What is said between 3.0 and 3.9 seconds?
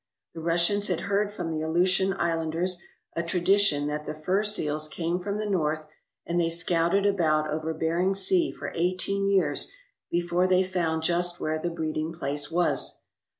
a tradition